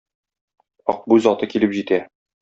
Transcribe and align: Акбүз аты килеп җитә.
Акбүз 0.93 1.27
аты 1.33 1.49
килеп 1.55 1.77
җитә. 1.81 2.01